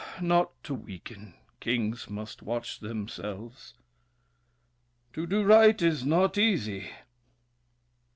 Ah, 0.03 0.17
not 0.19 0.63
to 0.63 0.73
weaken, 0.73 1.35
kings 1.59 2.09
must 2.09 2.41
watch 2.41 2.79
themselves! 2.79 3.75
To 5.13 5.27
do 5.27 5.43
right 5.43 5.79
is 5.79 6.03
not 6.03 6.39
easy. 6.39 6.89